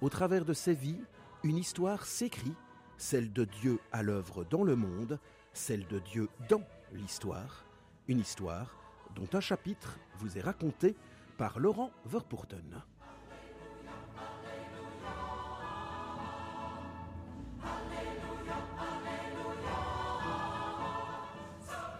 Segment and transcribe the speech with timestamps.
[0.00, 1.00] au travers de ces vies,
[1.42, 2.54] une histoire s'écrit,
[2.96, 5.18] celle de Dieu à l'œuvre dans le monde,
[5.52, 7.64] celle de Dieu dans l'histoire,
[8.08, 8.76] une histoire
[9.14, 10.96] dont un chapitre vous est raconté
[11.36, 12.82] par Laurent Verpoorten.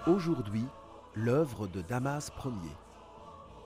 [0.07, 0.65] Aujourd'hui,
[1.15, 2.53] l'œuvre de Damas Ier,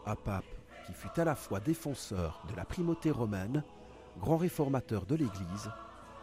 [0.07, 0.45] un pape
[0.87, 3.63] qui fut à la fois défenseur de la primauté romaine,
[4.19, 5.71] grand réformateur de l'Église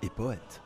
[0.02, 0.62] et poète.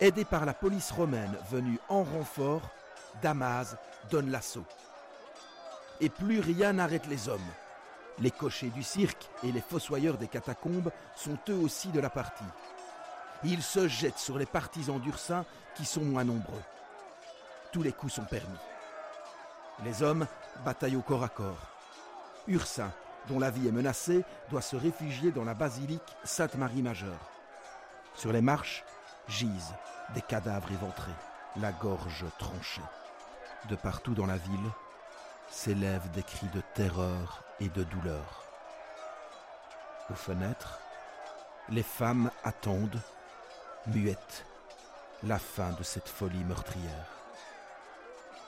[0.00, 2.68] Aidé par la police romaine venue en renfort,
[3.22, 3.76] Damas
[4.10, 4.66] donne l'assaut.
[6.00, 7.40] Et plus rien n'arrête les hommes.
[8.18, 12.44] Les cochers du cirque et les fossoyeurs des catacombes sont eux aussi de la partie.
[13.42, 16.62] Ils se jettent sur les partisans d'Ursin qui sont moins nombreux.
[17.72, 18.58] Tous les coups sont permis.
[19.82, 20.26] Les hommes
[20.64, 21.68] bataillent au corps à corps.
[22.46, 22.92] Ursin,
[23.28, 27.30] dont la vie est menacée, doit se réfugier dans la basilique Sainte-Marie-Majeure.
[28.14, 28.84] Sur les marches
[29.28, 29.74] gisent
[30.14, 31.10] des cadavres éventrés,
[31.56, 32.82] la gorge tranchée.
[33.68, 34.70] De partout dans la ville,
[35.50, 38.44] s'élèvent des cris de terreur et de douleur.
[40.10, 40.78] Aux fenêtres,
[41.70, 43.00] les femmes attendent,
[43.86, 44.46] muettes,
[45.22, 47.10] la fin de cette folie meurtrière.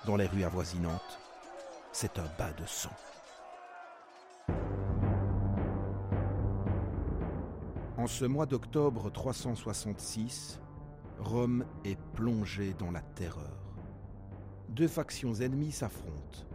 [0.05, 1.19] Dans les rues avoisinantes,
[1.93, 2.91] c'est un bas de sang.
[7.97, 10.61] En ce mois d'octobre 366,
[11.19, 13.75] Rome est plongée dans la terreur.
[14.69, 16.47] Deux factions ennemies s'affrontent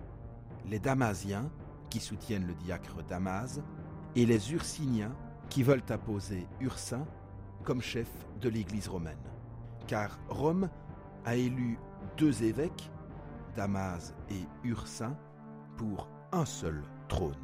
[0.65, 1.49] les Damasiens,
[1.89, 3.59] qui soutiennent le diacre Damas,
[4.15, 5.15] et les Ursiniens,
[5.49, 7.05] qui veulent apposer Ursin
[7.61, 9.17] comme chef de l'Église romaine.
[9.87, 10.69] Car Rome
[11.25, 11.77] a élu
[12.17, 12.89] deux évêques,
[13.55, 15.17] Damas et Ursin,
[15.77, 17.35] pour un seul trône.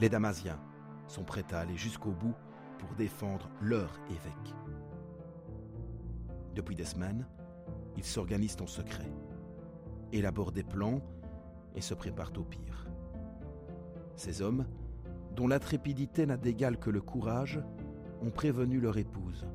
[0.00, 0.58] Les Damasiens
[1.06, 2.34] sont prêts à aller jusqu'au bout
[2.78, 4.54] pour défendre leur évêque.
[6.54, 7.26] Depuis des semaines,
[7.96, 9.10] ils s'organisent en secret,
[10.12, 11.00] élaborent des plans
[11.74, 12.88] et se préparent au pire.
[14.16, 14.66] Ces hommes,
[15.34, 17.62] dont l'intrépidité n'a d'égal que le courage,
[18.22, 19.46] ont prévenu leur épouse.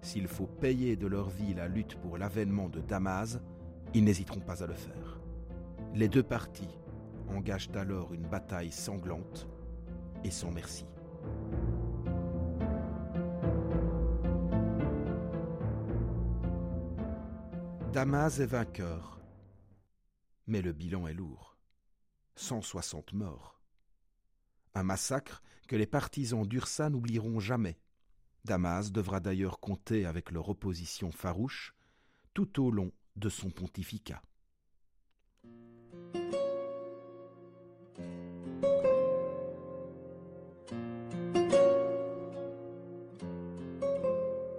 [0.00, 3.40] S'il faut payer de leur vie la lutte pour l'avènement de Damas,
[3.94, 5.20] ils n'hésiteront pas à le faire.
[5.94, 6.78] Les deux parties
[7.28, 9.48] engagent alors une bataille sanglante
[10.24, 10.86] et sans merci.
[17.92, 19.14] Damas est vainqueur
[20.46, 21.56] mais le bilan est lourd.
[22.36, 23.60] 160 morts.
[24.74, 27.78] Un massacre que les partisans d'Ursa n'oublieront jamais.
[28.44, 31.74] Damas devra d'ailleurs compter avec leur opposition farouche
[32.34, 34.20] tout au long de son pontificat.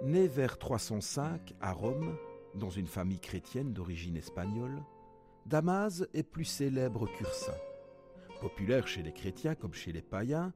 [0.02, 2.16] Né vers 305 à Rome,
[2.54, 4.82] dans une famille chrétienne d'origine espagnole,
[5.44, 7.52] Damas est plus célèbre qu'Ursin.
[8.40, 10.52] Populaire chez les chrétiens comme chez les païens,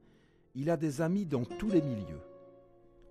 [0.55, 2.21] il a des amis dans tous les milieux.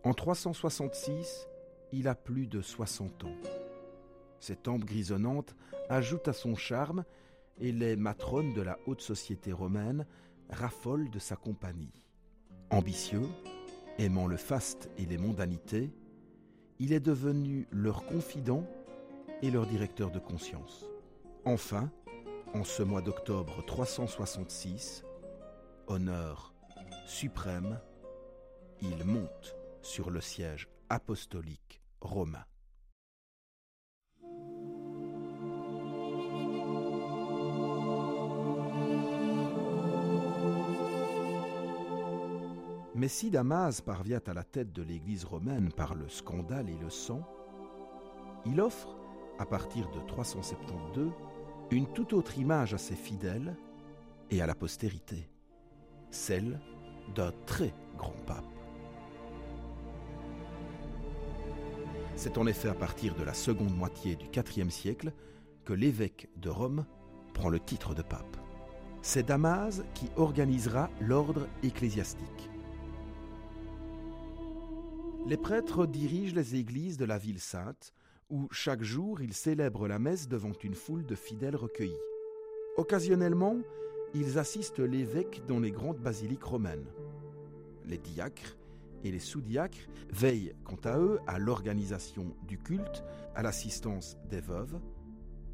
[0.04, 1.48] En 366,
[1.92, 3.36] il a plus de 60 ans.
[4.40, 5.56] Ses tempes grisonnantes
[5.90, 7.04] ajoutent à son charme
[7.60, 10.06] et les matrones de la haute société romaine
[10.50, 12.04] raffolent de sa compagnie.
[12.70, 13.28] Ambitieux,
[13.98, 15.92] aimant le faste et les mondanités,
[16.80, 18.64] il est devenu leur confident
[19.42, 20.86] et leur directeur de conscience.
[21.44, 21.92] Enfin,
[22.54, 25.04] en ce mois d'octobre 366,
[25.88, 26.54] honneur
[27.06, 27.80] suprême,
[28.82, 32.46] il monte sur le siège apostolique romain.
[42.96, 46.90] Mais si Damas parvient à la tête de l'Église romaine par le scandale et le
[46.90, 47.22] sang,
[48.46, 48.98] il offre,
[49.38, 51.12] à partir de 372,
[51.72, 53.56] une toute autre image à ses fidèles
[54.32, 55.30] et à la postérité,
[56.10, 56.60] celle
[57.16, 58.44] d'un très grand pape.
[62.16, 65.14] C'est en effet à partir de la seconde moitié du IVe siècle
[65.64, 66.86] que l'évêque de Rome
[67.34, 68.38] prend le titre de pape.
[69.02, 72.50] C'est Damas qui organisera l'ordre ecclésiastique.
[75.26, 77.94] Les prêtres dirigent les églises de la ville sainte,
[78.30, 82.00] où chaque jour ils célèbrent la messe devant une foule de fidèles recueillis.
[82.78, 83.58] Occasionnellement,
[84.14, 86.88] ils assistent l'évêque dans les grandes basiliques romaines.
[87.86, 88.58] Les diacres
[89.04, 93.04] et les sous-diacres veillent quant à eux à l'organisation du culte,
[93.36, 94.80] à l'assistance des veuves,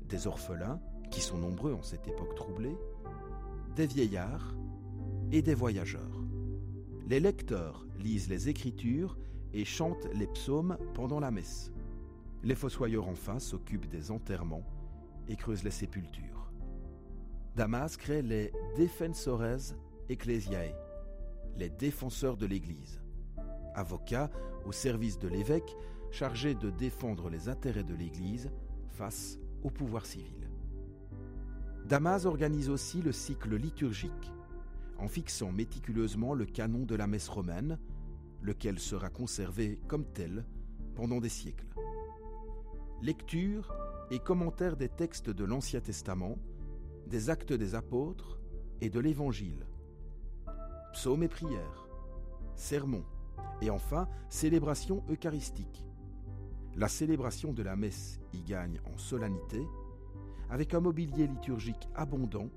[0.07, 0.79] des orphelins,
[1.11, 2.75] qui sont nombreux en cette époque troublée,
[3.75, 4.55] des vieillards
[5.31, 6.21] et des voyageurs.
[7.07, 9.17] Les lecteurs lisent les Écritures
[9.53, 11.71] et chantent les psaumes pendant la messe.
[12.45, 14.63] Les fossoyeurs enfin s'occupent des enterrements
[15.27, 16.51] et creusent les sépultures.
[17.55, 19.73] Damas crée les Defensores
[20.09, 20.75] Ecclesiae,
[21.57, 23.01] les défenseurs de l'Église,
[23.73, 24.29] avocats
[24.63, 25.75] au service de l'évêque
[26.11, 28.51] chargés de défendre les intérêts de l'Église
[28.89, 30.47] face au pouvoir civil.
[31.87, 34.31] Damas organise aussi le cycle liturgique,
[34.99, 37.79] en fixant méticuleusement le canon de la messe romaine,
[38.43, 40.45] lequel sera conservé comme tel
[40.93, 41.65] pendant des siècles.
[43.01, 43.75] Lecture
[44.09, 46.37] et commentaire des textes de l'Ancien Testament,
[47.07, 48.39] des actes des apôtres
[48.81, 49.67] et de l'Évangile,
[50.93, 51.87] psaumes et prières,
[52.55, 53.03] sermons,
[53.61, 55.85] et enfin célébration eucharistique.
[56.75, 59.65] La célébration de la messe y gagne en solennité,
[60.49, 62.49] avec un mobilier liturgique abondant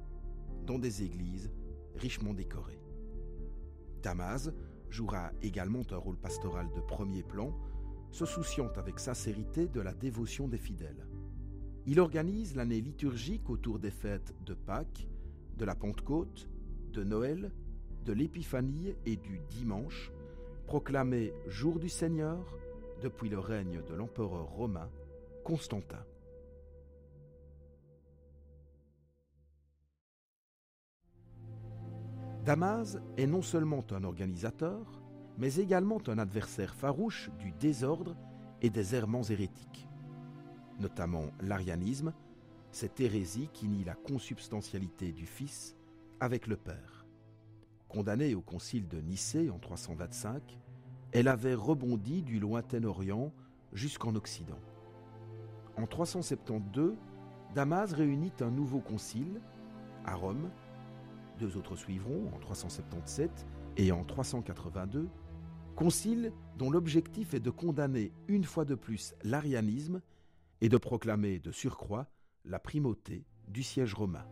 [0.67, 1.51] dans des églises
[1.97, 2.81] richement décorées.
[4.03, 4.51] Damas
[4.89, 7.53] jouera également un rôle pastoral de premier plan,
[8.11, 11.07] se souciant avec sincérité de la dévotion des fidèles.
[11.87, 15.09] Il organise l'année liturgique autour des fêtes de Pâques,
[15.57, 16.49] de la Pentecôte,
[16.93, 17.53] de Noël,
[18.05, 20.13] de l'Épiphanie et du dimanche,
[20.67, 22.39] proclamé jour du Seigneur
[23.03, 24.91] depuis le règne de l'empereur romain
[25.45, 26.05] Constantin.
[32.45, 34.98] Damas est non seulement un organisateur,
[35.39, 38.17] mais également un adversaire farouche du désordre
[38.61, 39.89] et des errements hérétiques,
[40.81, 42.13] notamment l'arianisme,
[42.73, 45.77] cette hérésie qui nie la consubstantialité du Fils
[46.21, 47.07] avec le Père.
[47.89, 50.59] Condamnée au concile de Nicée en 325,
[51.13, 53.33] elle avait rebondi du lointain Orient
[53.73, 54.59] jusqu'en Occident.
[55.77, 56.97] En 372,
[57.55, 59.41] Damas réunit un nouveau concile
[60.05, 60.51] à Rome
[61.39, 63.47] deux autres suivront en 377
[63.77, 65.09] et en 382,
[65.79, 70.01] concile dont l'objectif est de condamner une fois de plus l'arianisme
[70.61, 72.09] et de proclamer de surcroît
[72.45, 74.27] la primauté du siège romain.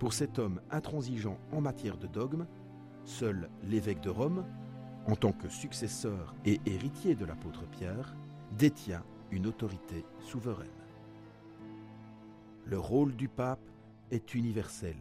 [0.00, 2.48] Pour cet homme intransigeant en matière de dogme,
[3.04, 4.44] seul l'évêque de Rome,
[5.06, 8.16] en tant que successeur et héritier de l'apôtre Pierre,
[8.58, 10.68] détient une autorité souveraine.
[12.64, 13.70] Le rôle du pape
[14.10, 14.96] est universel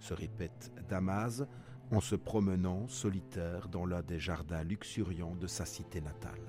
[0.00, 1.44] se répète Damas
[1.92, 6.40] en se promenant solitaire dans l'un des jardins luxuriants de sa cité natale.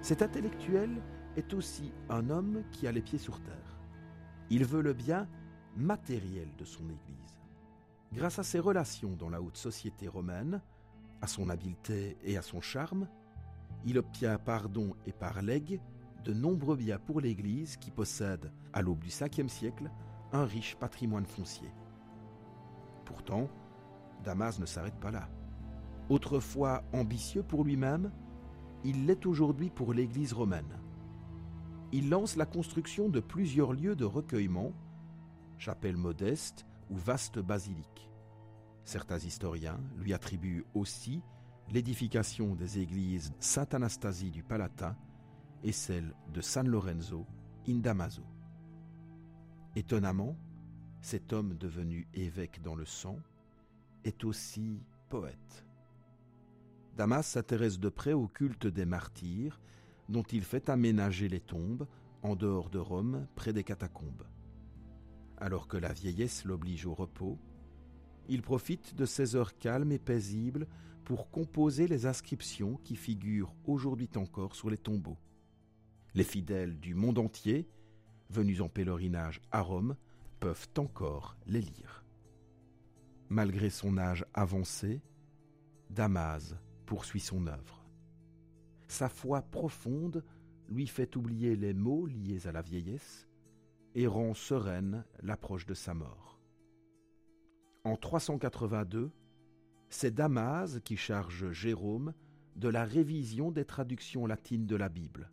[0.00, 1.02] Cet intellectuel
[1.36, 3.78] est aussi un homme qui a les pieds sur terre.
[4.48, 5.28] Il veut le bien
[5.76, 7.38] matériel de son Église.
[8.14, 10.62] Grâce à ses relations dans la haute société romaine,
[11.20, 13.06] à son habileté et à son charme,
[13.84, 15.78] il obtient pardon et par legs
[16.32, 19.90] nombreux biens pour l'Église qui possède, à l'aube du 5e siècle,
[20.32, 21.70] un riche patrimoine foncier.
[23.04, 23.48] Pourtant,
[24.24, 25.28] Damas ne s'arrête pas là.
[26.10, 28.10] Autrefois ambitieux pour lui-même,
[28.84, 30.78] il l'est aujourd'hui pour l'Église romaine.
[31.92, 34.72] Il lance la construction de plusieurs lieux de recueillement,
[35.56, 38.10] chapelles modestes ou vastes basiliques.
[38.84, 41.22] Certains historiens lui attribuent aussi
[41.70, 44.96] l'édification des églises Sainte-Anastasie du Palatin
[45.62, 47.26] et celle de San Lorenzo
[47.66, 48.22] in Damaso.
[49.76, 50.36] Étonnamment,
[51.00, 53.18] cet homme devenu évêque dans le sang
[54.04, 55.64] est aussi poète.
[56.96, 59.60] Damas s'intéresse de près au culte des martyrs,
[60.08, 61.86] dont il fait aménager les tombes
[62.22, 64.24] en dehors de Rome, près des catacombes.
[65.36, 67.38] Alors que la vieillesse l'oblige au repos,
[68.28, 70.66] il profite de ces heures calmes et paisibles
[71.04, 75.18] pour composer les inscriptions qui figurent aujourd'hui encore sur les tombeaux.
[76.18, 77.68] Les fidèles du monde entier,
[78.28, 79.94] venus en pèlerinage à Rome,
[80.40, 82.04] peuvent encore les lire.
[83.28, 85.00] Malgré son âge avancé,
[85.90, 86.56] Damas
[86.86, 87.86] poursuit son œuvre.
[88.88, 90.24] Sa foi profonde
[90.68, 93.28] lui fait oublier les maux liés à la vieillesse
[93.94, 96.40] et rend sereine l'approche de sa mort.
[97.84, 99.12] En 382,
[99.88, 102.12] C'est Damas qui charge Jérôme
[102.56, 105.30] de la révision des traductions latines de la Bible.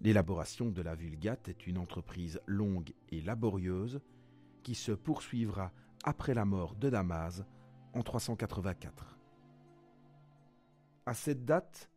[0.00, 4.00] L'élaboration de la Vulgate est une entreprise longue et laborieuse
[4.62, 5.72] qui se poursuivra
[6.04, 7.44] après la mort de Damas
[7.94, 9.18] en 384.
[11.06, 11.90] À cette date,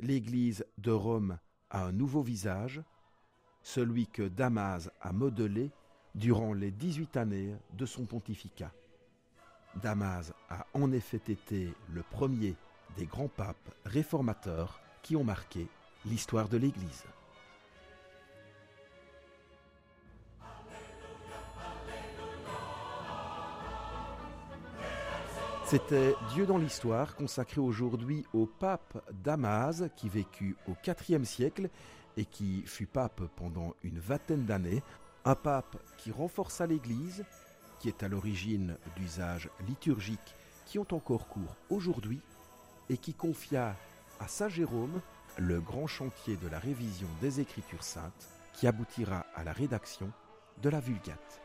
[0.00, 1.38] l'Église de Rome
[1.70, 2.82] a un nouveau visage,
[3.62, 5.70] celui que Damas a modelé
[6.14, 8.72] durant les 18 années de son pontificat.
[9.80, 12.56] Damas a en effet été le premier
[12.96, 15.66] des grands papes réformateurs qui ont marqué
[16.04, 17.04] l'histoire de l'Église.
[25.72, 31.70] C'était Dieu dans l'histoire, consacré aujourd'hui au pape Damas, qui vécut au IVe siècle
[32.18, 34.82] et qui fut pape pendant une vingtaine d'années.
[35.24, 37.24] Un pape qui renforça l'Église,
[37.78, 40.34] qui est à l'origine d'usages liturgiques
[40.66, 42.20] qui ont encore cours aujourd'hui
[42.90, 43.74] et qui confia
[44.20, 45.00] à Saint Jérôme
[45.38, 50.12] le grand chantier de la révision des Écritures saintes qui aboutira à la rédaction
[50.60, 51.40] de la Vulgate.